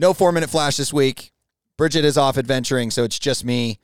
[0.00, 1.32] No four minute flash this week.
[1.76, 3.80] Bridget is off adventuring, so it's just me.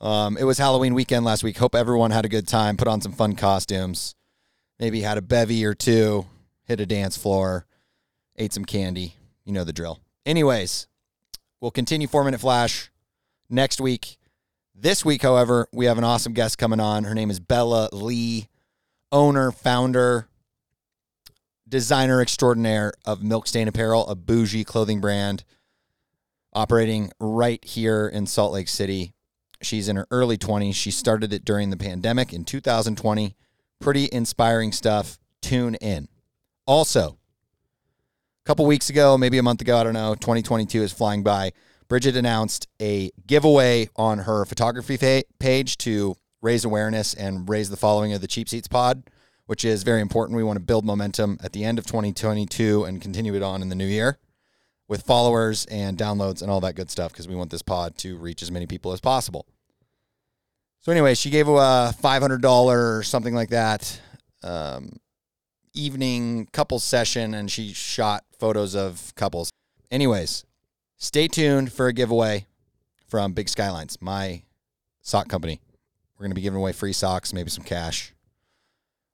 [0.00, 1.58] Um, it was Halloween weekend last week.
[1.58, 2.76] Hope everyone had a good time.
[2.76, 4.14] Put on some fun costumes.
[4.78, 6.26] Maybe had a bevy or two.
[6.64, 7.66] Hit a dance floor.
[8.36, 9.16] Ate some candy.
[9.44, 10.00] You know the drill.
[10.24, 10.86] Anyways,
[11.60, 12.92] we'll continue four minute flash
[13.50, 14.18] next week.
[14.74, 17.02] This week, however, we have an awesome guest coming on.
[17.02, 18.48] Her name is Bella Lee,
[19.10, 20.28] owner, founder,
[21.72, 25.42] designer extraordinaire of Milk Stain Apparel, a bougie clothing brand
[26.52, 29.14] operating right here in Salt Lake City.
[29.62, 30.74] She's in her early 20s.
[30.74, 33.34] She started it during the pandemic in 2020.
[33.80, 35.18] Pretty inspiring stuff.
[35.40, 36.08] Tune in.
[36.66, 37.16] Also,
[38.44, 41.52] a couple weeks ago, maybe a month ago, I don't know, 2022 is flying by.
[41.88, 48.12] Bridget announced a giveaway on her photography page to raise awareness and raise the following
[48.12, 49.04] of the Cheap Seats Pod,
[49.46, 50.36] which is very important.
[50.36, 53.68] We want to build momentum at the end of 2022 and continue it on in
[53.68, 54.18] the new year
[54.88, 58.16] with followers and downloads and all that good stuff because we want this pod to
[58.18, 59.46] reach as many people as possible.
[60.80, 64.00] So, anyway, she gave a $500 or something like that
[64.42, 64.96] um,
[65.74, 69.50] evening couples session and she shot photos of couples.
[69.90, 70.44] Anyways,
[70.96, 72.46] stay tuned for a giveaway
[73.06, 74.42] from Big Skylines, my
[75.00, 75.60] sock company.
[76.16, 78.12] We're going to be giving away free socks, maybe some cash.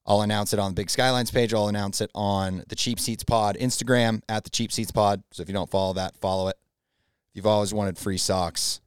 [0.09, 1.53] I'll announce it on the Big Skylines page.
[1.53, 5.23] I'll announce it on the Cheap Seats Pod Instagram at the Cheap Seats Pod.
[5.33, 6.57] So if you don't follow that, follow it.
[7.31, 8.81] If you've always wanted free socks,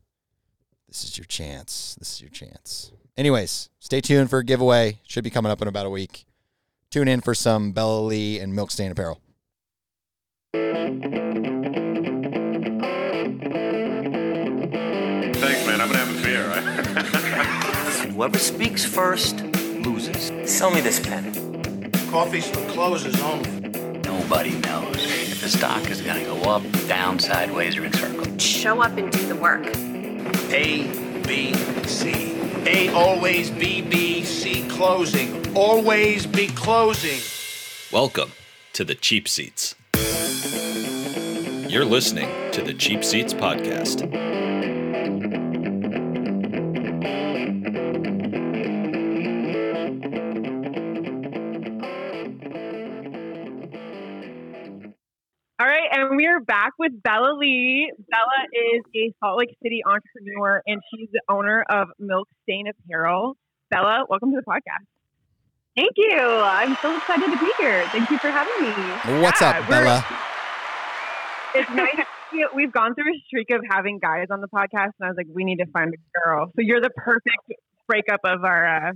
[0.88, 1.95] this is your chance.
[2.00, 2.91] This is your chance.
[3.16, 5.00] Anyways, stay tuned for a giveaway.
[5.08, 6.25] Should be coming up in about a week.
[6.89, 9.22] Tune in for some Bella Lee and Milk Stain apparel.
[15.35, 15.81] Thanks, man.
[15.81, 16.50] I'm gonna have a beer.
[18.11, 19.50] Whoever speaks first
[19.81, 20.31] loses.
[20.51, 21.33] Sell me this pen.
[22.09, 23.49] Coffee's for closers only.
[24.01, 28.41] Nobody knows if the stock is going to go up, down, sideways, or in circles.
[28.41, 29.65] Show up and do the work.
[30.51, 31.53] A, B,
[31.88, 32.38] C.
[32.65, 35.56] A always B, B, C closing.
[35.56, 37.19] Always be closing.
[37.91, 38.31] Welcome
[38.73, 39.75] to the Cheap Seats.
[41.72, 44.41] You're listening to the Cheap Seats Podcast.
[56.81, 57.94] With Bella Lee.
[58.09, 63.38] Bella is a Salt Lake City entrepreneur, and she's the owner of Milk Stain Apparel.
[63.69, 64.86] Bella, welcome to the podcast.
[65.78, 66.18] Thank you.
[66.19, 67.86] I'm so excited to be here.
[67.90, 69.22] Thank you for having me.
[69.22, 70.06] What's Yeah, up, Bella?
[71.53, 72.50] It's nice.
[72.56, 75.28] We've gone through a streak of having guys on the podcast, and I was like,
[75.31, 76.48] we need to find a girl.
[76.48, 77.38] So you're the perfect
[77.88, 78.92] breakup of our uh,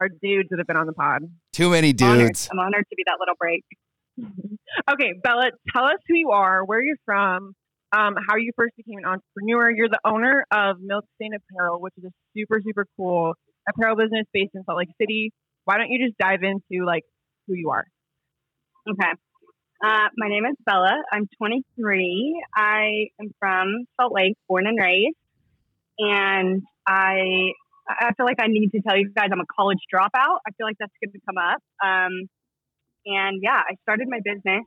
[0.00, 1.22] our dudes that have been on the pod.
[1.52, 2.18] Too many Honored.
[2.28, 2.48] dudes.
[2.50, 3.62] I'm honored to be that little break.
[4.90, 7.54] Okay, Bella, tell us who you are, where you're from,
[7.92, 9.70] um, how you first became an entrepreneur.
[9.70, 13.34] You're the owner of Milk Stain Apparel, which is a super, super cool
[13.68, 15.32] apparel business based in Salt Lake City.
[15.64, 17.02] Why don't you just dive into like
[17.46, 17.84] who you are?
[18.88, 19.10] Okay.
[19.84, 20.94] Uh, my name is Bella.
[21.12, 22.42] I'm 23.
[22.54, 25.16] I am from Salt Lake, born and raised.
[25.98, 27.52] And I
[27.88, 30.38] I feel like I need to tell you guys I'm a college dropout.
[30.46, 31.60] I feel like that's going to come up.
[31.82, 32.28] Um,
[33.06, 34.64] and yeah, I started my business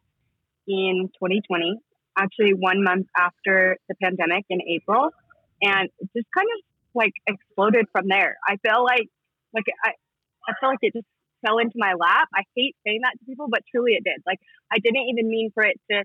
[0.67, 1.77] in 2020,
[2.17, 5.09] actually one month after the pandemic in April,
[5.61, 6.63] and it just kind of
[6.95, 8.37] like exploded from there.
[8.47, 9.07] I feel like
[9.53, 9.91] like I
[10.47, 11.07] I feel like it just
[11.45, 12.29] fell into my lap.
[12.33, 14.21] I hate saying that to people, but truly it did.
[14.25, 14.39] Like
[14.71, 16.03] I didn't even mean for it to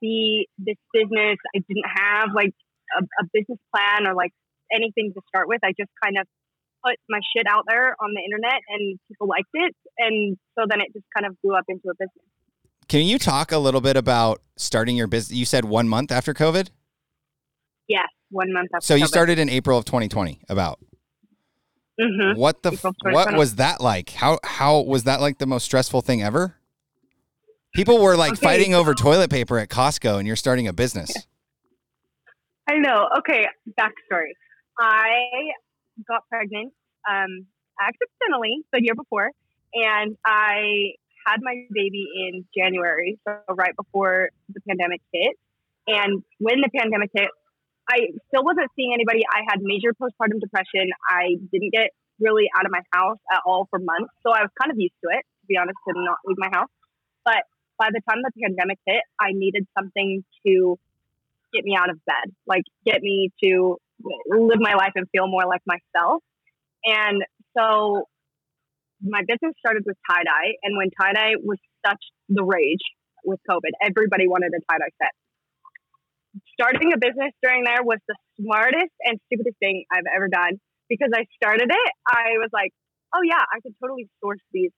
[0.00, 1.38] be this business.
[1.54, 2.54] I didn't have like
[2.98, 4.32] a, a business plan or like
[4.72, 5.60] anything to start with.
[5.64, 6.26] I just kind of
[6.88, 9.74] put my shit out there on the internet and people liked it.
[9.98, 12.24] And so then it just kind of blew up into a business.
[12.88, 15.36] Can you talk a little bit about starting your business?
[15.36, 16.70] You said one month after COVID.
[17.86, 18.84] Yes, one month after.
[18.86, 19.08] So you COVID.
[19.08, 20.40] started in April of 2020.
[20.48, 20.78] About
[22.00, 22.36] Mhm.
[22.36, 24.10] what the April f- what was that like?
[24.10, 26.54] How how was that like the most stressful thing ever?
[27.74, 30.72] People were like Okay, fighting over so- toilet paper at Costco, and you're starting a
[30.72, 31.10] business.
[32.70, 33.08] I know.
[33.18, 33.46] Okay,
[33.78, 34.32] backstory.
[34.78, 35.08] I
[36.06, 36.72] got pregnant
[37.08, 37.46] um,
[37.80, 39.30] accidentally the year before,
[39.74, 40.94] and I
[41.26, 45.36] had my baby in January, so right before the pandemic hit.
[45.86, 47.28] And when the pandemic hit,
[47.88, 49.22] I still wasn't seeing anybody.
[49.24, 50.90] I had major postpartum depression.
[51.08, 51.90] I didn't get
[52.20, 54.94] really out of my house at all for months, so I was kind of used
[55.04, 56.68] to it, to be honest, to not leave my house.
[57.24, 57.44] But
[57.78, 60.78] by the time the pandemic hit, I needed something to
[61.54, 63.78] get me out of bed, like get me to
[64.28, 66.22] live my life and feel more like myself.
[66.88, 67.22] And
[67.56, 68.04] so
[69.02, 70.56] my business started with tie dye.
[70.62, 72.82] And when tie dye was such the rage
[73.24, 75.12] with COVID, everybody wanted a tie dye set.
[76.54, 80.58] starting a business during there was the smartest and stupidest thing I've ever done
[80.88, 81.90] because I started it.
[82.08, 82.72] I was like,
[83.14, 84.72] oh yeah, I could totally source these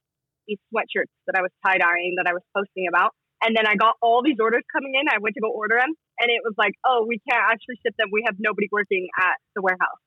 [0.49, 3.15] these sweatshirts that I was tie dyeing that I was posting about.
[3.43, 5.09] And then I got all these orders coming in.
[5.09, 7.95] I went to go order them, and it was like, oh, we can't actually ship
[7.97, 8.09] them.
[8.13, 10.01] We have nobody working at the warehouse.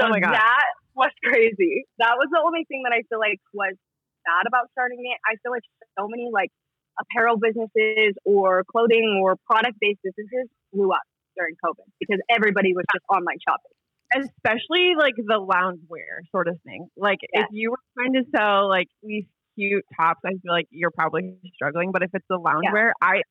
[0.00, 0.32] So Oh my God.
[0.32, 1.86] that was crazy.
[2.02, 3.74] That was the only thing that I feel like was
[4.26, 5.18] bad about starting it.
[5.24, 5.62] I feel like
[5.98, 6.50] so many like
[7.00, 11.06] apparel businesses or clothing or product based businesses blew up
[11.38, 13.72] during COVID because everybody was just online shopping.
[14.26, 16.88] especially like the loungewear sort of thing.
[16.96, 17.42] Like Yeah.
[17.42, 19.24] if you were trying to sell like these
[19.56, 21.92] cute tops, I feel like you're probably struggling.
[21.92, 23.22] But if it's the loungewear, I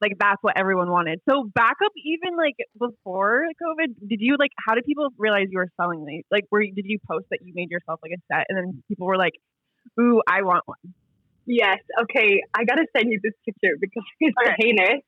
[0.00, 1.20] like that's what everyone wanted.
[1.28, 5.58] So back up even like before COVID, did you like how did people realize you
[5.58, 6.24] were selling these?
[6.30, 8.82] Like were you, did you post that you made yourself like a set and then
[8.88, 9.34] people were like,
[10.00, 10.94] Ooh, I want one.
[11.46, 11.78] Yes.
[12.02, 12.40] Okay.
[12.56, 14.56] I gotta send you this picture because it's Okay.
[14.58, 15.02] heinous.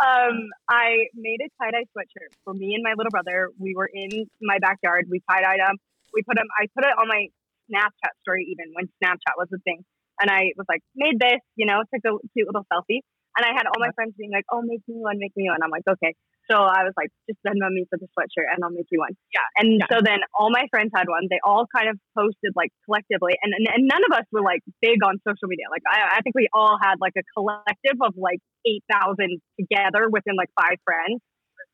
[0.00, 3.50] Um, I made a tie dye sweatshirt for me and my little brother.
[3.58, 5.06] We were in my backyard.
[5.10, 5.76] We tie dyed them.
[6.12, 6.46] We put them.
[6.58, 7.28] I put it on my
[7.70, 9.84] Snapchat story even when Snapchat was a thing,
[10.20, 11.40] and I was like, made this.
[11.56, 13.00] You know, took a cute little selfie,
[13.36, 15.58] and I had all my friends being like, oh, make me one, make me one.
[15.62, 16.14] I'm like, okay.
[16.50, 19.16] So I was like, just send me for the sweatshirt and I'll make you one.
[19.32, 19.46] Yeah.
[19.58, 19.88] And Yeah.
[19.90, 21.24] so then all my friends had one.
[21.32, 24.60] They all kind of posted like collectively, and, and, and none of us were like
[24.84, 25.66] big on social media.
[25.72, 28.38] Like I, I think we all had like a collective of like
[28.68, 31.18] eight thousand together within like five friends.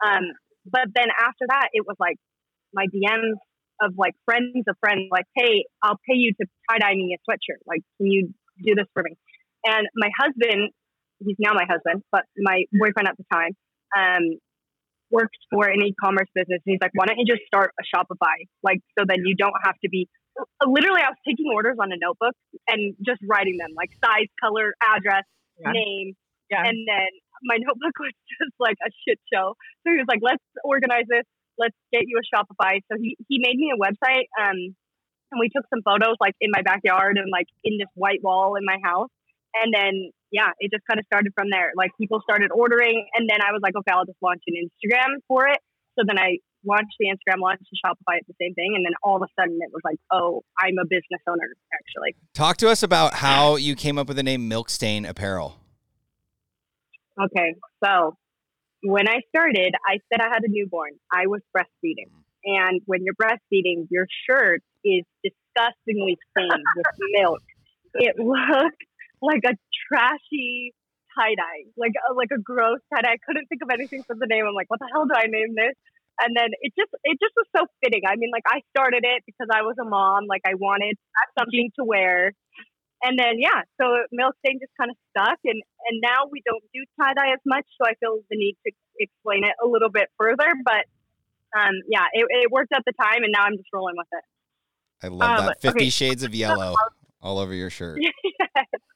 [0.01, 0.25] Um,
[0.71, 2.17] but then after that, it was like
[2.73, 3.37] my DMs
[3.83, 7.21] of like friends of friends, like, hey, I'll pay you to tie dye me a
[7.29, 7.61] sweatshirt.
[7.67, 9.17] Like, can you do this for me?
[9.65, 10.71] And my husband,
[11.21, 13.53] he's now my husband, but my boyfriend at the time,
[13.97, 14.39] um,
[15.11, 16.63] works for an e-commerce business.
[16.65, 18.47] And he's like, why don't you just start a Shopify?
[18.63, 20.09] Like, so then you don't have to be.
[20.65, 22.35] Literally, I was taking orders on a notebook
[22.69, 25.25] and just writing them, like size, color, address,
[25.59, 25.73] Yeah.
[25.73, 26.15] name,
[26.49, 26.63] Yeah.
[26.65, 27.11] and then
[27.43, 29.55] my notebook was just like a shit show.
[29.83, 31.27] So he was like, let's organize this.
[31.59, 32.79] Let's get you a Shopify.
[32.91, 34.31] So he, he made me a website.
[34.41, 34.57] Um,
[35.33, 38.55] and we took some photos like in my backyard and like in this white wall
[38.57, 39.11] in my house.
[39.55, 41.73] And then, yeah, it just kind of started from there.
[41.77, 43.07] Like people started ordering.
[43.15, 45.59] And then I was like, okay, I'll just launch an Instagram for it.
[45.99, 48.75] So then I launched the Instagram, launched the Shopify at the same thing.
[48.77, 52.15] And then all of a sudden it was like, oh, I'm a business owner actually.
[52.35, 55.57] Talk to us about how you came up with the name Milk Stain Apparel.
[57.21, 57.55] Okay,
[57.85, 58.17] so
[58.83, 60.93] when I started, I said I had a newborn.
[61.13, 62.09] I was breastfeeding.
[62.45, 67.43] And when you're breastfeeding, your shirt is disgustingly stained with milk.
[67.95, 68.85] It looked
[69.21, 69.57] like a
[69.91, 70.73] trashy
[71.19, 73.19] tie dye, like a, like a gross tie dye.
[73.19, 74.47] I couldn't think of anything for the name.
[74.47, 75.75] I'm like, what the hell do I name this?
[76.23, 78.03] And then it just it just was so fitting.
[78.07, 80.27] I mean, like I started it because I was a mom.
[80.29, 80.97] Like I wanted
[81.39, 82.33] something to wear.
[83.03, 85.57] And then yeah, so milk stain just kind of stuck, and
[85.89, 88.73] and now we don't do tie dye as much, so I feel the need to
[88.99, 90.53] explain it a little bit further.
[90.63, 90.85] But
[91.59, 94.25] um, yeah, it, it worked at the time, and now I'm just rolling with it.
[95.03, 95.63] I love Um, that.
[95.63, 95.89] Fifty okay.
[95.89, 96.75] Shades of Yellow
[97.23, 97.99] all over your shirt.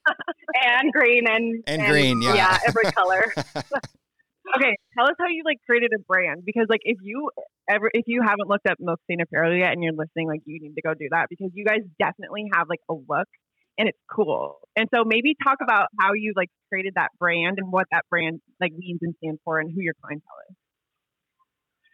[0.65, 2.35] and green and And green, yeah.
[2.35, 3.33] yeah, every color.
[4.57, 7.31] Okay, tell us how you like created a brand because like if you
[7.69, 10.61] ever if you haven't looked up Milk Stain Apparel yet and you're listening, like you
[10.61, 13.29] need to go do that because you guys definitely have like a look
[13.79, 14.59] and it's cool.
[14.77, 18.41] And so maybe talk about how you like created that brand and what that brand
[18.61, 20.57] like means and stands for and who your clientele is.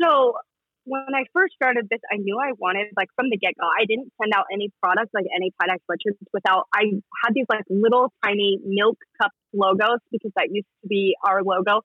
[0.03, 0.35] So
[0.85, 3.67] when I first started this, I knew I wanted like from the get go.
[3.67, 6.67] I didn't send out any products like any dye sweatshirts without.
[6.75, 11.43] I had these like little tiny milk cup logos because that used to be our
[11.43, 11.83] logo,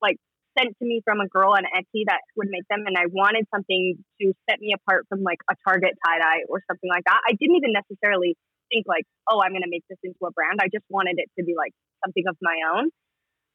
[0.00, 0.16] like
[0.58, 3.46] sent to me from a girl on Etsy that would make them, and I wanted
[3.52, 7.20] something to set me apart from like a Target tie dye or something like that.
[7.28, 8.36] I didn't even necessarily
[8.72, 10.58] think like, oh, I'm to make this into a brand.
[10.62, 11.72] I just wanted it to be like
[12.04, 12.90] something of my own.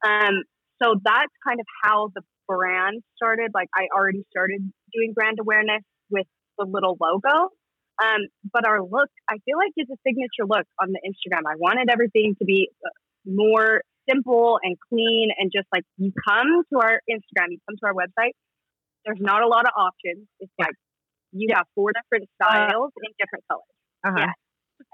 [0.04, 0.44] Um,
[0.82, 3.52] so that's kind of how the brand started.
[3.54, 4.62] Like I already started
[4.94, 7.50] doing brand awareness with the little logo.
[8.02, 8.22] Um,
[8.52, 11.46] but our look, I feel like is a signature look on the Instagram.
[11.46, 12.90] I wanted everything to be uh,
[13.26, 17.86] more simple and clean and just like you come to our Instagram, you come to
[17.86, 18.34] our website.
[19.06, 20.28] There's not a lot of options.
[20.40, 20.74] It's like
[21.32, 23.76] you have four different styles in different colors.
[24.06, 24.18] Uh-huh.
[24.18, 24.34] Yeah.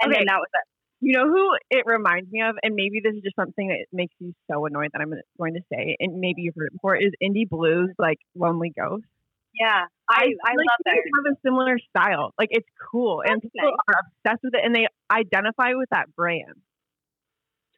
[0.01, 0.19] And Okay.
[0.19, 0.67] then that was it.
[0.99, 4.15] You know who it reminds me of, and maybe this is just something that makes
[4.19, 7.11] you so annoyed that I'm going to say, and maybe you've heard it before, is
[7.21, 9.05] Indie Blues like Lonely Ghost.
[9.53, 9.85] Yeah.
[10.09, 10.95] I, I, feel like love that.
[10.95, 12.33] have a similar style.
[12.39, 13.73] Like it's cool, and people nice.
[13.87, 16.55] are obsessed with it, and they identify with that brand.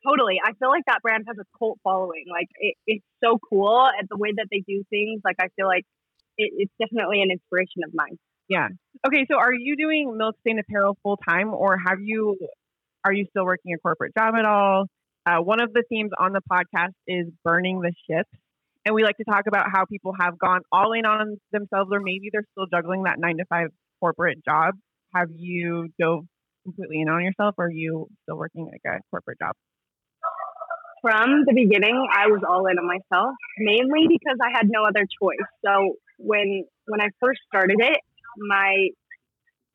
[0.07, 0.39] Totally.
[0.43, 2.25] I feel like that brand has a cult following.
[2.29, 5.21] Like it, it's so cool and the way that they do things.
[5.25, 5.83] Like I feel like
[6.38, 8.17] it, it's definitely an inspiration of mine.
[8.47, 8.69] Yeah.
[9.05, 12.38] Okay, so are you doing Milk Stain Apparel full time, or have you?
[13.05, 14.87] Are you still working a corporate job at all?
[15.25, 18.29] Uh, one of the themes on the podcast is burning the ships,
[18.85, 21.99] and we like to talk about how people have gone all in on themselves, or
[21.99, 24.75] maybe they're still juggling that nine to five corporate job.
[25.13, 26.25] Have you dove
[26.63, 29.53] completely in on yourself, or are you still working like a corporate job?
[31.01, 35.05] From the beginning, I was all in on myself, mainly because I had no other
[35.21, 35.47] choice.
[35.63, 37.99] So when when I first started it,
[38.37, 38.89] my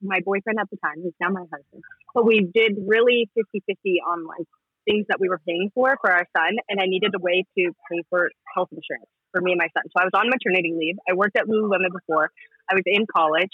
[0.02, 1.82] my boyfriend at the time, who's now my husband,
[2.14, 4.46] but we did really 50-50 on like
[4.86, 7.62] things that we were paying for for our son, and I needed a way to
[7.90, 9.82] pay for health insurance for me and my son.
[9.90, 10.96] So I was on maternity leave.
[11.10, 12.30] I worked at Lululemon before.
[12.70, 13.50] I was in college,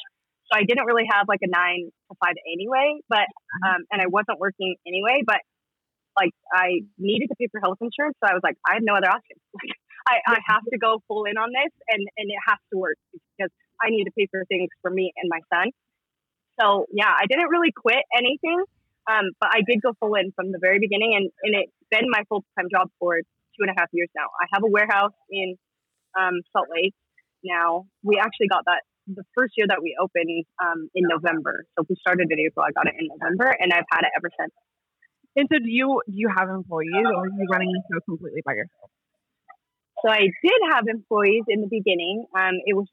[0.50, 3.00] so I didn't really have like a nine to five anyway.
[3.08, 3.26] But
[3.64, 5.22] um, and I wasn't working anyway.
[5.24, 5.40] But
[6.18, 8.94] like I needed to pay for health insurance, so I was like, I had no
[8.94, 9.40] other option.
[10.08, 12.78] Like I, I have to go full in on this, and and it has to
[12.80, 13.52] work because
[13.84, 15.70] I need to pay for things for me and my son.
[16.60, 18.62] So yeah, I didn't really quit anything.
[19.08, 22.06] Um, but I did go full in from the very beginning, and, and it's been
[22.10, 24.28] my full time job for two and a half years now.
[24.40, 25.56] I have a warehouse in
[26.18, 26.94] um, Salt Lake
[27.42, 27.86] now.
[28.02, 31.64] We actually got that the first year that we opened um, in November.
[31.74, 32.64] So we started in April.
[32.64, 34.52] I got it in November, and I've had it ever since.
[35.36, 38.42] And so, do you do you have employees, or are you running the show completely
[38.44, 38.90] by yourself?
[40.04, 42.24] So I did have employees in the beginning.
[42.34, 42.88] Um, it was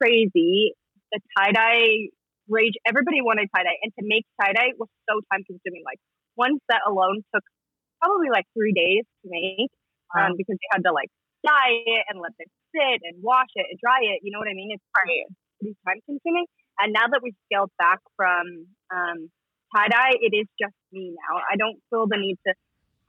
[0.00, 0.72] crazy.
[1.12, 2.10] The tie dye
[2.48, 2.74] rage.
[2.86, 5.82] Everybody wanted tie dye, and to make tie dye was so time consuming.
[5.84, 5.98] Like
[6.34, 7.44] one set alone took
[8.00, 9.72] probably like three days to make
[10.14, 11.10] um, because they had to like
[11.44, 14.20] dye it and let it sit and wash it and dry it.
[14.22, 14.70] You know what I mean?
[14.72, 15.24] It's pretty,
[15.58, 16.46] pretty time consuming.
[16.78, 19.32] And now that we've scaled back from um,
[19.74, 21.40] tie dye, it is just me now.
[21.40, 22.52] I don't feel the need to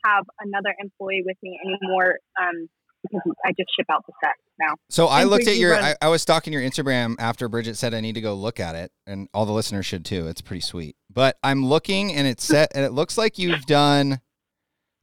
[0.06, 2.70] have another employee with me anymore um,
[3.12, 4.76] because I just ship out the set now.
[4.90, 7.94] So I And looked at your, I, I was stalking your Instagram after Bridget said
[7.94, 10.28] I need to go look at it, and all the listeners should too.
[10.28, 10.96] It's pretty sweet.
[11.12, 14.20] But I'm looking, and it's set, and it looks like you've done,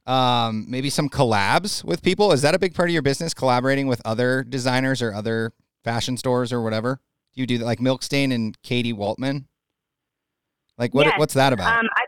[0.05, 2.31] um, maybe some collabs with people.
[2.31, 3.33] Is that a big part of your business?
[3.33, 5.51] Collaborating with other designers or other
[5.83, 7.01] fashion stores or whatever.
[7.33, 9.45] Do you do that, like Milk Stain and Katie Waltman?
[10.77, 11.05] Like what?
[11.05, 11.79] Yes, What's that about?
[11.79, 12.04] Um, I,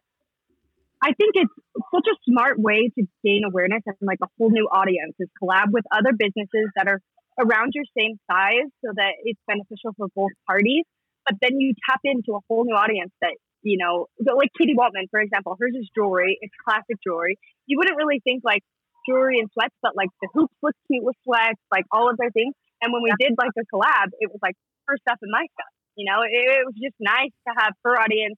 [1.03, 1.53] I think it's
[1.93, 5.69] such a smart way to gain awareness and like a whole new audience is collab
[5.71, 6.99] with other businesses that are
[7.37, 10.83] around your same size so that it's beneficial for both parties.
[11.25, 15.05] But then you tap into a whole new audience that, you know, like Katie Waltman,
[15.11, 16.37] for example, hers is jewelry.
[16.41, 17.37] It's classic jewelry.
[17.67, 18.63] You wouldn't really think like
[19.07, 22.31] jewelry and sweats, but like the hoops look cute with sweats, like all of their
[22.31, 22.55] things.
[22.81, 24.55] And when we did like a collab, it was like
[24.87, 25.73] her stuff and my stuff.
[25.95, 28.37] You know, it, it was just nice to have her audience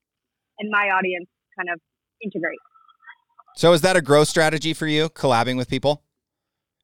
[0.60, 1.80] and my audience kind of
[2.24, 2.60] integrate.
[3.56, 5.10] so is that a growth strategy for you?
[5.10, 6.04] Collabing with people?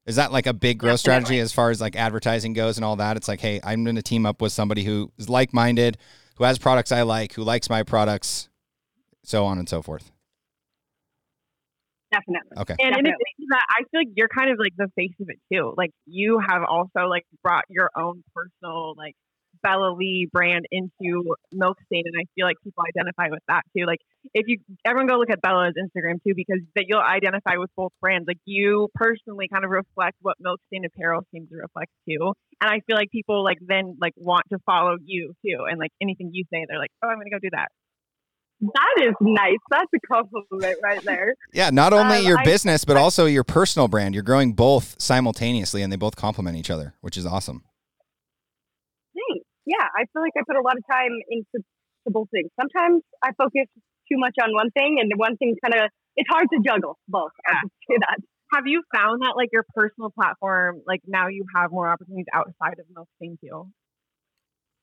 [0.05, 2.95] Is that like a big growth strategy as far as like advertising goes and all
[2.97, 3.17] that?
[3.17, 5.97] It's like, hey, I'm going to team up with somebody who is like minded,
[6.35, 8.49] who has products I like, who likes my products,
[9.23, 10.11] so on and so forth.
[12.11, 12.57] Definitely.
[12.57, 12.75] Okay.
[12.79, 13.09] And in Definitely.
[13.09, 15.73] addition to that, I feel like you're kind of like the face of it too.
[15.75, 19.15] Like you have also like brought your own personal like
[19.65, 23.85] Bella Lee brand into Milk Stain, and I feel like people identify with that too.
[23.85, 23.99] Like
[24.33, 27.91] if you everyone go look at Bella's Instagram too, because that you'll identify with both
[27.99, 28.25] brands.
[28.27, 32.69] Like you personally kind of reflect what Milk Stain Apparel seems to reflect too, and
[32.69, 36.29] I feel like people like then like want to follow you too, and like anything
[36.31, 37.69] you say, they're like, oh, I'm gonna go do that.
[38.61, 39.57] That is nice.
[39.69, 41.33] That's a compliment right there.
[41.53, 44.13] Yeah, not only Um, your I- business, but also your personal brand.
[44.13, 47.63] You're growing both simultaneously and they both complement each other, which is awesome.
[49.65, 51.65] Yeah, I feel like I put a lot of time into
[52.05, 52.49] to both things.
[52.59, 53.65] Sometimes I focus
[54.05, 56.97] too much on one thing, and the one thing kind of it's hard to juggle
[57.09, 57.31] both.
[57.89, 58.17] Say that.
[58.53, 62.77] Have you found that like your personal platform, like now you have more opportunities outside
[62.79, 63.67] of Milk Stain too?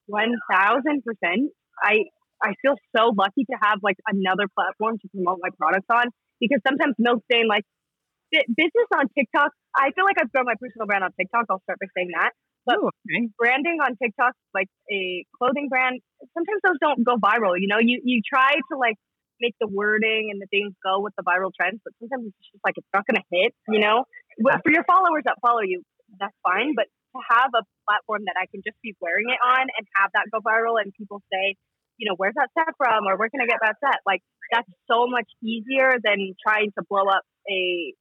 [0.07, 1.55] One thousand percent.
[1.81, 2.11] I
[2.43, 6.11] I feel so lucky to have like another platform to promote my products on
[6.41, 7.63] because sometimes Milk Stain like
[8.33, 9.53] business on TikTok.
[9.77, 11.47] I feel like I've grown my personal brand on TikTok.
[11.49, 12.33] I'll start by saying that.
[12.65, 13.29] But Ooh, okay.
[13.39, 16.01] branding on TikTok, like a clothing brand,
[16.35, 17.59] sometimes those don't go viral.
[17.59, 18.97] You know, you you try to like
[19.41, 22.63] make the wording and the things go with the viral trends, but sometimes it's just
[22.65, 23.55] like it's not going to hit.
[23.67, 24.05] You know,
[24.39, 25.83] but for your followers that follow you,
[26.21, 26.75] that's fine.
[26.77, 30.11] But to have a platform that I can just be wearing it on and have
[30.15, 31.57] that go viral, and people say,
[31.99, 34.01] you know, where's that set from, or where can I get that set?
[34.07, 34.23] Like
[34.55, 37.95] that's so much easier than trying to blow up a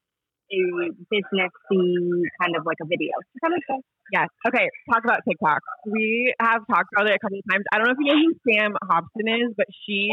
[0.51, 3.15] a businessy kind of like a video.
[3.33, 3.83] Does that make sense?
[4.11, 4.27] Yes.
[4.45, 4.67] Okay.
[4.91, 5.59] Talk about TikTok.
[5.85, 7.63] We have talked about it a couple of times.
[7.71, 10.11] I don't know if you know who Sam Hobson is, but she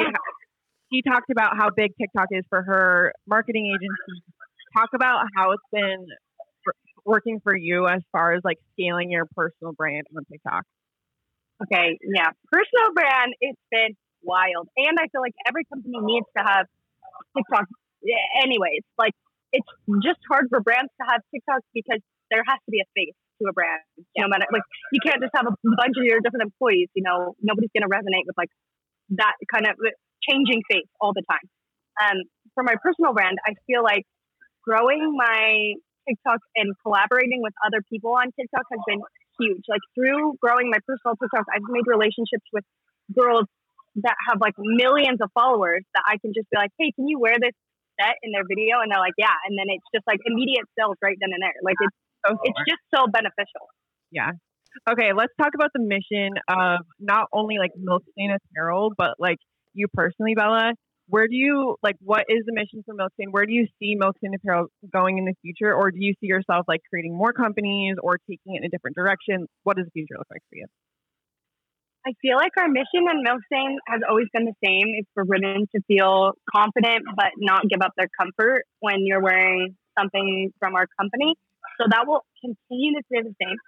[0.93, 4.23] she talked about how big TikTok is for her marketing agency.
[4.76, 6.07] Talk about how it's been
[7.05, 10.62] working for you as far as like scaling your personal brand on TikTok.
[11.64, 12.31] Okay, yeah.
[12.52, 14.69] Personal brand, it's been wild.
[14.76, 16.67] And I feel like every company needs to have
[17.37, 17.67] TikTok
[18.45, 18.83] anyways.
[18.97, 19.14] Like
[19.52, 19.67] it's
[20.05, 21.99] just hard for brands to have TikTok because
[22.31, 23.80] there has to be a face to a brand.
[24.16, 26.88] No matter like you can't just have a bunch of your different employees.
[26.95, 28.50] You know, nobody's going to resonate with like
[29.16, 29.75] that kind of
[30.28, 31.47] changing face all the time.
[31.99, 32.18] Um,
[32.54, 34.04] for my personal brand, I feel like
[34.62, 35.75] growing my
[36.09, 39.00] TikTok and collaborating with other people on TikTok has been
[39.38, 39.64] huge.
[39.68, 42.64] Like through growing my personal TikTok, I've made relationships with
[43.14, 43.47] girls
[44.04, 47.18] that have like millions of followers that I can just be like, hey, can you
[47.18, 47.54] wear this
[47.99, 48.78] set in their video?
[48.80, 49.35] And they're like, yeah.
[49.47, 51.59] And then it's just like immediate sales right then and there.
[51.62, 51.97] Like it's
[52.27, 53.69] So it's just so beneficial.
[54.11, 54.33] Yeah.
[54.91, 59.39] Okay, let's talk about the mission of not only like Milk Stain Apparel, but like
[59.73, 60.73] you personally, Bella.
[61.09, 63.31] Where do you like what is the mission for Milk Stain?
[63.31, 65.73] Where do you see Milk Stain Apparel going in the future?
[65.73, 68.95] Or do you see yourself like creating more companies or taking it in a different
[68.95, 69.47] direction?
[69.65, 70.67] What does the future look like for you?
[72.07, 74.87] I feel like our mission in Milkstain has always been the same.
[74.97, 79.77] It's for women to feel confident but not give up their comfort when you're wearing
[79.99, 81.35] something from our company.
[81.81, 83.59] So that will continue to stay the same.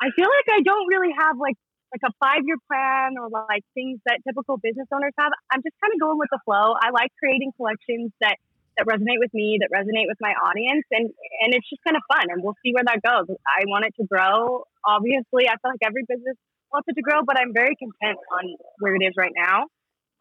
[0.00, 1.56] I feel like I don't really have like
[1.94, 5.32] like a five year plan or like things that typical business owners have.
[5.50, 6.74] I'm just kind of going with the flow.
[6.76, 8.36] I like creating collections that
[8.76, 11.08] that resonate with me, that resonate with my audience, and
[11.40, 12.28] and it's just kind of fun.
[12.28, 13.24] And we'll see where that goes.
[13.46, 14.64] I want it to grow.
[14.84, 16.36] Obviously, I feel like every business
[16.72, 18.44] wants it to grow, but I'm very content on
[18.78, 19.70] where it is right now.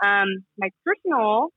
[0.04, 1.52] Um, my personal,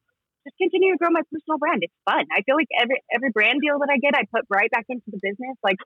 [0.44, 1.82] just continue to grow my personal brand.
[1.82, 2.24] It's fun.
[2.30, 5.06] I feel like every every brand deal that I get, I put right back into
[5.08, 5.56] the business.
[5.62, 5.76] Like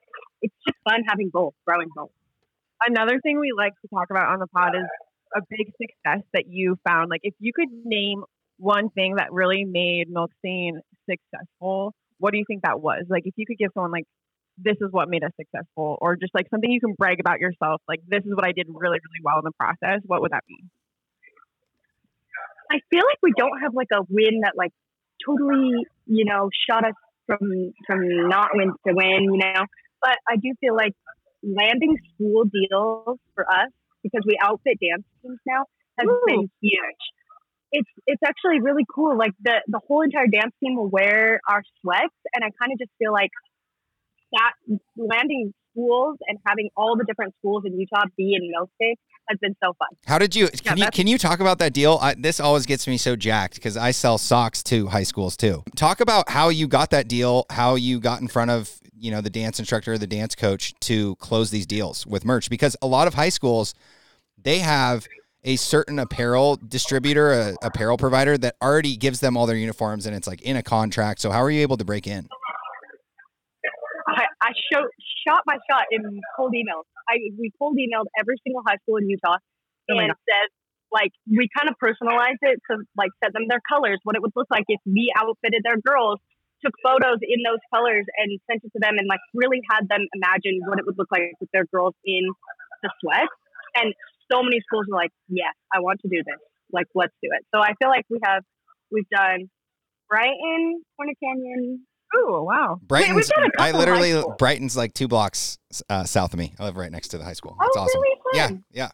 [0.41, 2.11] it's just fun having both, growing both.
[2.85, 4.87] Another thing we like to talk about on the pod is
[5.35, 7.09] a big success that you found.
[7.09, 8.23] Like if you could name
[8.57, 10.79] one thing that really made Milk Stain
[11.09, 13.05] successful, what do you think that was?
[13.09, 14.05] Like if you could give someone like
[14.57, 17.81] this is what made us successful or just like something you can brag about yourself,
[17.87, 20.43] like this is what I did really, really well in the process, what would that
[20.47, 20.57] be?
[22.73, 24.71] I feel like we don't have like a win that like
[25.23, 27.39] totally, you know, shot us from
[27.85, 29.65] from not win to win, you know.
[30.01, 30.93] But I do feel like
[31.43, 33.69] landing school deals for us
[34.01, 35.65] because we outfit dance teams now
[35.99, 36.21] has Ooh.
[36.25, 37.03] been huge.
[37.71, 39.15] It's it's actually really cool.
[39.17, 42.79] Like the the whole entire dance team will wear our sweats, and I kind of
[42.79, 43.31] just feel like
[44.31, 48.95] that landing schools and having all the different schools in Utah be in Milk Stain
[49.29, 49.87] has been so fun.
[50.05, 51.99] How did you can you can you talk about that deal?
[52.01, 55.63] I, this always gets me so jacked because I sell socks to high schools too.
[55.75, 59.21] Talk about how you got that deal, how you got in front of you know
[59.21, 62.87] the dance instructor, or the dance coach to close these deals with merch because a
[62.87, 63.73] lot of high schools
[64.41, 65.07] they have
[65.45, 70.15] a certain apparel distributor, a apparel provider that already gives them all their uniforms and
[70.15, 71.19] it's like in a contract.
[71.19, 72.27] So how are you able to break in?
[74.07, 74.81] I, I show,
[75.25, 76.85] shot my shot in cold emails.
[77.09, 79.37] I we cold emailed every single high school in Utah
[79.91, 80.47] Oh and said
[80.91, 84.35] like we kind of personalized it to like send them their colors, what it would
[84.35, 86.19] look like if we outfitted their girls,
[86.63, 90.05] took photos in those colors and sent it to them and like really had them
[90.13, 92.29] imagine what it would look like with their girls in
[92.83, 93.27] the sweat.
[93.75, 93.93] And
[94.31, 96.39] so many schools were like, Yes, I want to do this.
[96.71, 97.43] Like let's do it.
[97.53, 98.43] So I feel like we have
[98.91, 99.49] we've done
[100.07, 102.79] Brighton, Corner Canyon, Oh wow.
[102.83, 104.23] Brighton's a I literally.
[104.37, 105.57] Brighton's like two blocks
[105.89, 106.53] uh, south of me.
[106.59, 107.57] I live right next to the high school.
[107.59, 108.01] Oh, awesome.
[108.01, 108.91] really Yeah, yeah.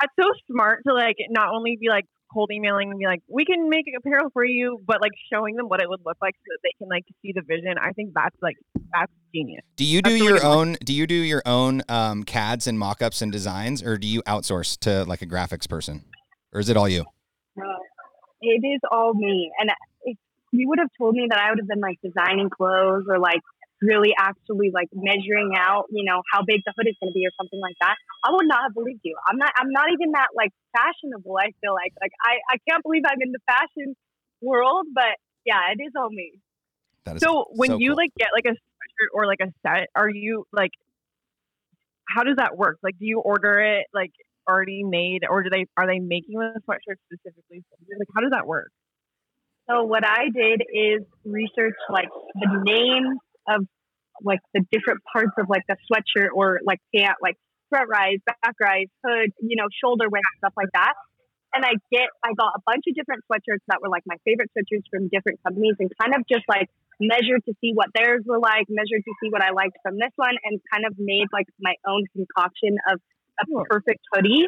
[0.00, 3.44] That's so smart to like not only be like cold emailing and be like, we
[3.44, 6.44] can make apparel for you, but like showing them what it would look like so
[6.48, 7.76] that they can like see the vision.
[7.80, 8.56] I think that's like
[8.92, 9.62] that's genius.
[9.76, 10.76] Do you do That's your own?
[10.84, 14.78] Do you do your own um, CADs and mock-ups and designs, or do you outsource
[14.80, 16.04] to like a graphics person,
[16.52, 17.04] or is it all you?
[17.58, 17.62] Uh,
[18.42, 19.50] it is all me.
[19.58, 19.70] And
[20.58, 23.40] you would have told me that I would have been like designing clothes or like
[23.82, 27.26] really actually like measuring out, you know, how big the hood is going to be
[27.26, 29.16] or something like that, I would not have believed you.
[29.28, 29.52] I'm not.
[29.56, 31.36] I'm not even that like fashionable.
[31.36, 33.94] I feel like like I I can't believe I'm in the fashion
[34.40, 36.40] world, but yeah, it is all me.
[37.04, 37.96] That is So when so you cool.
[37.96, 40.72] like get like a sweatshirt or like a set, are you like
[42.08, 42.78] how does that work?
[42.82, 44.12] Like do you order it like
[44.48, 47.64] already made or do they are they making the sweatshirt specifically?
[47.98, 48.70] Like how does that work?
[49.68, 53.66] So what I did is research like the names of
[54.22, 57.36] like the different parts of like the sweatshirt or like pant, like
[57.68, 60.94] front rise, back rise, hood, you know, shoulder width, stuff like that.
[61.54, 64.50] And I get, I got a bunch of different sweatshirts that were like my favorite
[64.54, 66.68] sweatshirts from different companies and kind of just like
[67.00, 70.12] measured to see what theirs were like, measured to see what I liked from this
[70.16, 73.00] one and kind of made like my own concoction of
[73.40, 74.46] a perfect hoodie.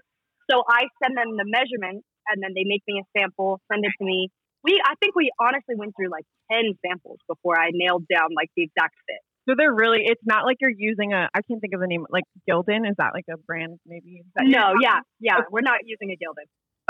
[0.50, 3.92] So I send them the measurements and then they make me a sample, send it
[3.98, 4.28] to me.
[4.68, 8.50] We, I think we honestly went through like 10 samples before I nailed down like
[8.56, 9.22] the exact fit.
[9.48, 12.04] So they're really it's not like you're using a I can't think of the name
[12.10, 14.20] like Gildan, is that like a brand maybe?
[14.36, 15.40] No, yeah, yeah.
[15.50, 16.44] We're not using a Gildan.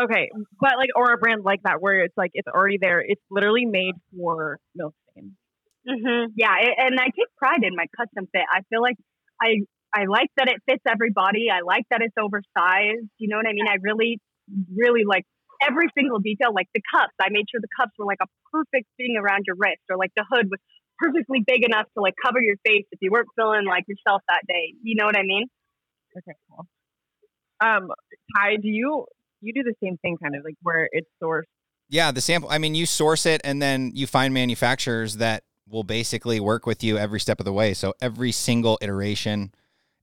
[0.04, 0.28] Okay.
[0.60, 2.98] But like or a brand like that where it's like it's already there.
[3.00, 5.36] It's literally made for Milk Stain.
[5.86, 8.42] hmm Yeah, a- and I take pride in my custom fit.
[8.52, 8.96] I feel like
[9.40, 9.62] I
[9.94, 11.46] I like that it fits every body.
[11.52, 13.06] I like that it's oversized.
[13.18, 13.66] You know what I mean?
[13.68, 14.20] I really,
[14.74, 15.24] really like
[15.62, 16.54] every single detail.
[16.54, 19.56] Like the cups, I made sure the cups were like a perfect thing around your
[19.58, 20.60] wrist, or like the hood was
[20.98, 24.42] perfectly big enough to like cover your face if you weren't feeling like yourself that
[24.48, 24.74] day.
[24.82, 25.46] You know what I mean?
[26.16, 26.66] Okay, cool.
[27.60, 27.88] Um,
[28.36, 29.06] Ty, do you
[29.40, 31.42] you do the same thing kind of like where it's sourced?
[31.88, 32.50] Yeah, the sample.
[32.50, 36.82] I mean, you source it and then you find manufacturers that will basically work with
[36.82, 37.74] you every step of the way.
[37.74, 39.52] So every single iteration,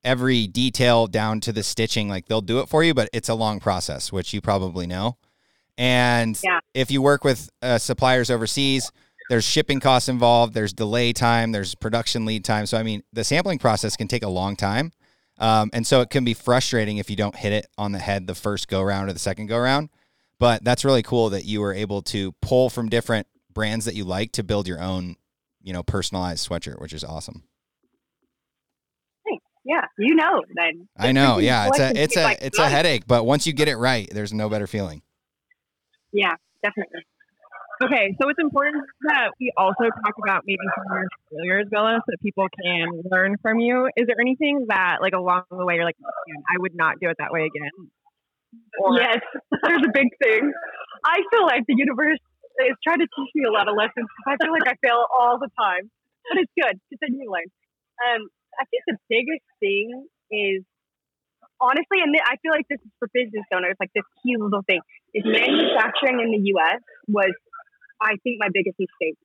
[0.04, 3.36] every detail down to the stitching, like they'll do it for you, but it's a
[3.36, 5.18] long process, which you probably know.
[5.78, 6.60] And Yeah.
[6.74, 8.92] if you work with uh, suppliers overseas,
[9.30, 12.66] there's shipping costs involved, there's delay time, there's production lead time.
[12.66, 14.92] So I mean, the sampling process can take a long time.
[15.38, 18.26] Um, and so it can be frustrating if you don't hit it on the head
[18.28, 19.90] the first go round or the second go round.
[20.40, 24.06] But that's really cool that you were able to pull from different brands that you
[24.06, 25.16] like to build your own,
[25.62, 27.44] you know, personalized sweatshirt, which is awesome.
[29.28, 29.44] Thanks.
[29.66, 30.42] Yeah, you know.
[30.56, 33.68] Then I know, yeah, it's a it's a it's a headache, but once you get
[33.68, 35.02] it right, there's no better feeling.
[36.16, 37.04] Yeah, definitely.
[37.84, 42.00] Okay, so it's important that we also talk about maybe some of your failures, Bella,
[42.00, 43.92] so that people can learn from you.
[44.00, 47.18] Is there anything that, like, along the way, you're like, I would not do it
[47.20, 47.92] that way again?
[48.80, 49.20] Or, yes,
[49.68, 50.54] there's a big thing.
[51.04, 52.24] I feel like the universe
[52.64, 55.04] is trying to teach me a lot of lessons because I feel like I fail
[55.12, 55.92] all the time,
[56.32, 56.80] but it's good.
[56.88, 57.52] because then you learn.
[58.08, 60.64] Um, I think the biggest thing is
[61.62, 64.82] honestly, and I feel like this is for business owners, like this key little thing
[65.14, 66.82] is manufacturing in the U.S.
[67.08, 67.34] was,
[68.02, 69.18] I think, my biggest mistake.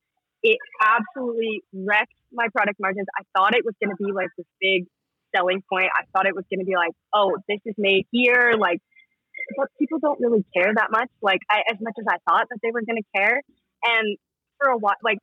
[0.42, 3.06] It absolutely wrecked my product margins.
[3.18, 4.86] I thought it was going to be like this big
[5.34, 5.90] selling point.
[5.92, 8.80] I thought it was going to be like, oh, this is made here, like
[9.56, 12.58] but people don't really care that much, like I, as much as I thought that
[12.62, 13.42] they were going to care.
[13.82, 14.16] And
[14.58, 15.18] for a while, like,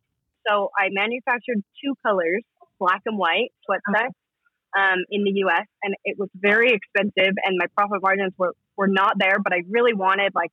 [0.48, 2.44] so I manufactured two colors,
[2.80, 3.82] black and white sweat
[4.78, 5.66] um, in the U.S.
[5.84, 9.38] and it was very expensive, and my profit margins were, were not there.
[9.44, 10.52] But I really wanted like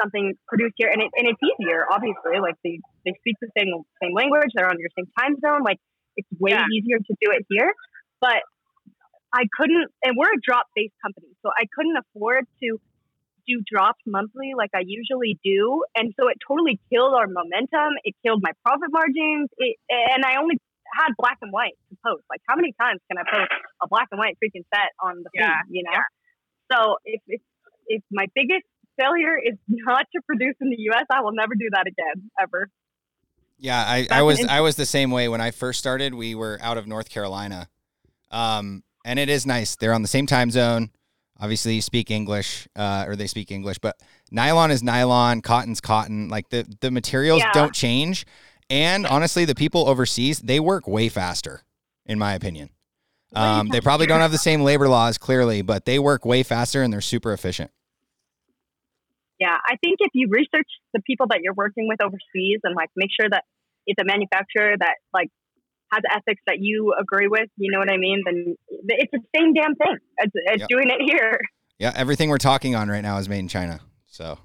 [0.00, 2.38] something produced here, and it, and it's easier, obviously.
[2.40, 3.68] Like they they speak the same
[4.02, 5.62] same language, they're on your same time zone.
[5.64, 5.78] Like
[6.16, 6.64] it's way Yeah.
[6.72, 7.72] easier to do it here.
[8.20, 8.42] But
[9.32, 12.78] I couldn't, and we're a drop based company, so I couldn't afford to
[13.46, 17.98] do drops monthly like I usually do, and so it totally killed our momentum.
[18.04, 20.56] It killed my profit margins, it, and I only
[20.96, 22.24] had black and white to post.
[22.30, 23.50] Like, how many times can I post
[23.82, 25.44] a black and white freaking set on the feed?
[25.70, 26.00] You know.
[26.72, 27.40] So if if
[27.86, 28.64] if my biggest
[28.98, 32.68] failure is not to produce in the U.S., I will never do that again ever.
[33.58, 36.14] Yeah, I, I was I was the same way when I first started.
[36.14, 37.68] We were out of North Carolina,
[38.30, 39.76] um, and it is nice.
[39.76, 40.90] They're on the same time zone.
[41.38, 43.96] Obviously, you speak English, uh, or they speak English, but
[44.30, 46.28] nylon is nylon, cotton's cotton.
[46.28, 47.52] Like the the materials Yeah.
[47.52, 48.26] don't change.
[48.70, 51.62] And honestly, the people overseas they work way faster,
[52.06, 52.70] in my opinion.
[53.34, 56.82] Um, they probably don't have the same labor laws, clearly, but they work way faster
[56.82, 57.70] and they're super efficient.
[59.40, 62.90] Yeah, I think if you research the people that you're working with overseas and like
[62.94, 63.42] make sure that
[63.86, 65.28] it's a manufacturer that like
[65.92, 68.22] has ethics that you agree with, you know what I mean?
[68.24, 70.68] Then it's the same damn thing as, as Yep.
[70.68, 71.40] doing it here.
[71.78, 73.80] Yeah, everything we're talking on right now is made in China.
[74.06, 74.38] So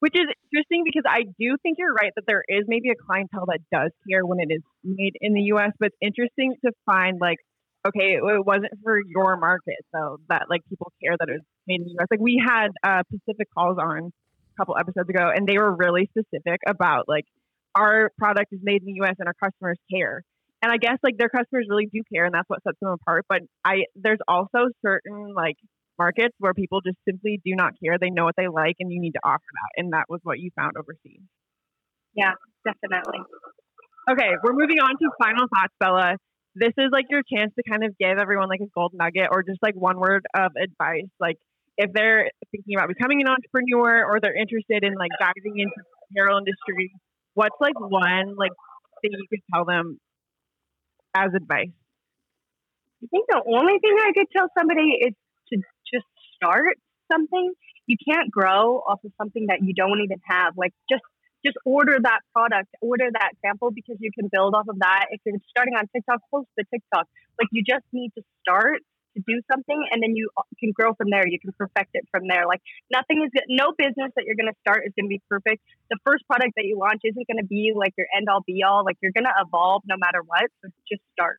[0.00, 3.46] Which is interesting because I do think you're right that there is maybe a clientele
[3.46, 7.18] that does care when it is made in the U.S., but it's interesting to find
[7.20, 7.38] like,
[7.86, 11.46] okay, it, it wasn't for your market, so that like people care that it was
[11.66, 12.06] made in the U.S.
[12.10, 16.08] Like we had uh, Pacific Calls on a couple episodes ago, and they were really
[16.14, 17.24] specific about like
[17.74, 19.14] our product is made in the U.S.
[19.18, 20.22] and our customers care.
[20.62, 23.26] And I guess like their customers really do care, and that's what sets them apart.
[23.28, 25.56] But I there's also certain like
[25.98, 27.98] markets where people just simply do not care.
[27.98, 29.82] They know what they like, and you need to offer that.
[29.82, 31.22] And that was what you found overseas.
[32.14, 32.32] Yeah,
[32.64, 33.20] definitely.
[34.10, 36.16] Okay, we're moving on to final thoughts, Bella.
[36.54, 39.42] This is like your chance to kind of give everyone like a gold nugget or
[39.42, 41.10] just like one word of advice.
[41.20, 41.36] Like
[41.76, 45.84] if they're thinking about becoming an entrepreneur or they're interested in like diving into the
[46.10, 46.90] apparel industry,
[47.34, 48.50] what's like one like
[49.02, 50.00] thing you could tell them
[51.14, 51.70] as advice?
[53.02, 55.14] I think the only thing I could tell somebody is
[55.52, 55.58] to
[55.92, 56.06] just
[56.36, 56.78] start
[57.10, 57.52] something.
[57.86, 60.54] You can't grow off of something that you don't even have.
[60.56, 61.02] Like just
[61.44, 65.06] just order that product, order that sample because you can build off of that.
[65.10, 67.06] If you're starting on TikTok, post the TikTok.
[67.38, 68.82] Like you just need to start
[69.16, 71.26] to do something and then you uh, can grow from there.
[71.26, 72.46] You can perfect it from there.
[72.46, 75.62] Like nothing is no business that you're going to start is going to be perfect.
[75.90, 78.62] The first product that you launch isn't going to be like your end all be
[78.62, 78.84] all.
[78.84, 80.50] Like you're going to evolve no matter what.
[80.62, 81.38] So just start.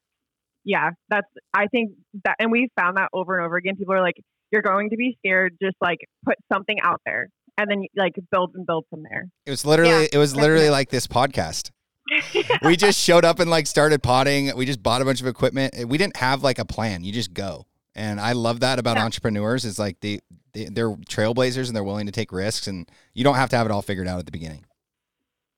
[0.69, 1.91] Yeah, that's I think
[2.25, 3.75] that and we've found that over and over again.
[3.75, 4.17] People are like,
[4.51, 8.51] You're going to be scared, just like put something out there and then like build
[8.55, 9.25] and build from there.
[9.45, 11.71] it was literally Yeah, it was literally like this podcast.
[12.63, 14.55] we just showed up and like started potting.
[14.55, 15.73] We just bought a bunch of equipment.
[15.87, 17.03] We didn't have like a plan.
[17.03, 19.05] You just go And I love that about Yeah.
[19.05, 20.19] entrepreneurs is like they,
[20.53, 23.65] they they're trailblazers and they're willing to take risks and you don't have to have
[23.67, 24.65] it all figured out at the beginning.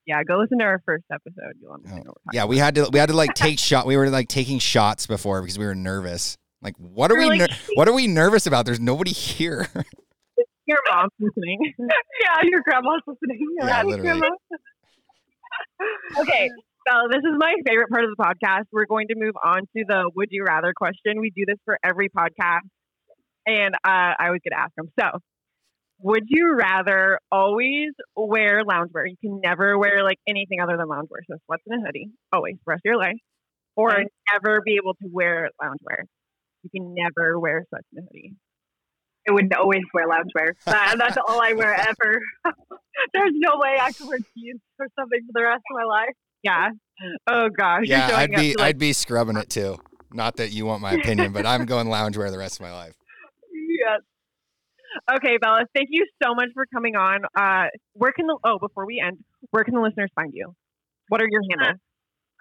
[0.06, 1.54] Yeah, go listen to our first episode.
[1.60, 3.86] You'll understand what we're talking Yeah, we had to we had to like take shot.
[3.86, 6.36] We were like taking shots before because we were nervous.
[6.60, 7.38] Like, what are We're we?
[7.38, 8.66] like- ner- what are we nervous about?
[8.66, 9.68] There's nobody here.
[10.66, 11.58] Your mom's listening.
[11.78, 13.40] yeah, your grandma's listening.
[13.60, 14.20] Yeah, literally.
[14.20, 14.28] Grandma.
[16.18, 16.48] okay,
[16.88, 18.64] so this is my favorite part of the podcast.
[18.70, 21.20] We're going to move on to the would you rather question.
[21.20, 22.60] We do this for every podcast,
[23.44, 24.88] and uh, I always get to ask them.
[24.98, 25.18] So,
[26.02, 29.04] would you rather always wear loungewear?
[29.08, 32.54] You can never wear like anything other than loungewear, so sweats and a hoodie, always
[32.64, 33.16] for the rest of your life,
[33.76, 34.04] or Okay.
[34.32, 36.04] never be able to wear loungewear.
[36.62, 38.34] You can never wear sweats and a hoodie.
[39.28, 40.52] I would always wear loungewear.
[40.66, 42.20] That, that's all I wear ever.
[43.14, 46.14] There's no way I could wear jeans or something for the rest of my life.
[46.42, 46.70] Yeah.
[47.28, 47.84] Oh gosh.
[47.86, 49.76] yeah, I'd be like, I'd be scrubbing it too.
[50.12, 52.94] Not that you want my opinion, but I'm going loungewear the rest of my life.
[53.54, 54.00] Yes.
[55.16, 57.20] Okay, Bella, thank you so much for coming on.
[57.36, 59.18] Uh, where can the oh before we end,
[59.50, 60.54] where can the listeners find you?
[61.08, 61.80] What are your handles?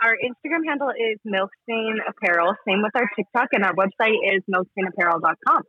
[0.01, 2.55] Our Instagram handle is Milkstain Apparel.
[2.67, 5.61] Same with our TikTok, and our website is milkstainapparel.com.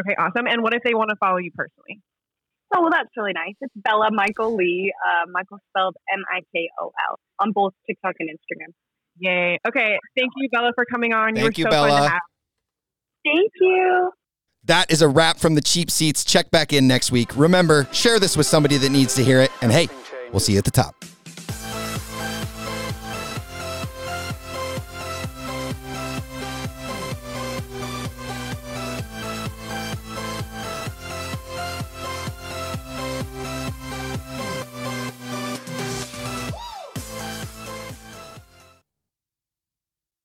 [0.00, 0.46] Okay, awesome.
[0.46, 2.00] And what if they want to follow you personally?
[2.74, 3.54] Oh, well, that's really nice.
[3.60, 4.92] It's Bella Mikol Lee.
[5.06, 8.72] Uh, Mikol spelled M I K O L on both TikTok and Instagram.
[9.18, 9.58] Yay.
[9.68, 11.34] Okay, thank you, Bella, for coming on.
[11.34, 12.00] Thank you you, were so fun Bella.
[12.00, 12.20] to have.
[13.24, 14.10] Thank you.
[14.66, 16.24] That is a wrap from the cheap seats.
[16.24, 17.36] Check back in next week.
[17.36, 19.50] Remember, share this with somebody that needs to hear it.
[19.60, 19.88] And hey,
[20.30, 21.04] we'll see you at the top.